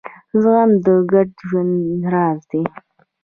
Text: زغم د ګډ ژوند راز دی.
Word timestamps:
زغم 0.41 0.69
د 0.85 0.87
ګډ 1.11 1.29
ژوند 1.47 1.77
راز 2.13 2.39
دی. 2.51 2.63